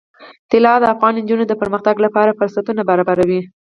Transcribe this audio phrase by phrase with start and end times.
[0.51, 3.41] طلا د افغان نجونو د پرمختګ لپاره فرصتونه برابروي.